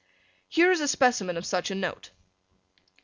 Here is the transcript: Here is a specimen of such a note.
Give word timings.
Here 0.49 0.71
is 0.71 0.81
a 0.81 0.87
specimen 0.87 1.37
of 1.37 1.45
such 1.45 1.69
a 1.69 1.75
note. 1.75 2.09